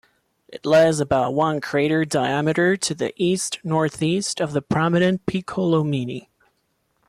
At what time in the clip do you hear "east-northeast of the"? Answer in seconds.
3.21-4.61